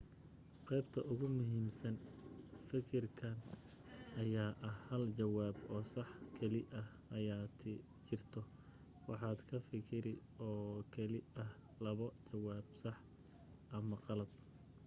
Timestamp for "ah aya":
6.81-7.37